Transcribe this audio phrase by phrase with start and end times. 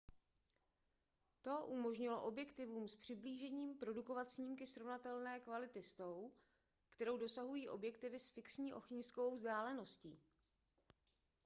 [1.43, 6.31] to umožnilo objektivům s přiblížením produkovat snímky srovnatelné kvality s tou
[6.95, 10.19] kterou dosahují objektivy s fixní ohniskovou vzdáleností